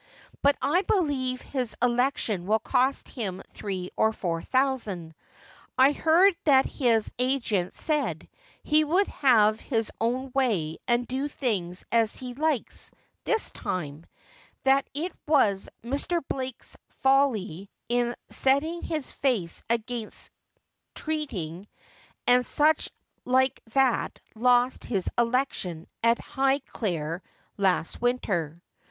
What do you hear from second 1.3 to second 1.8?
his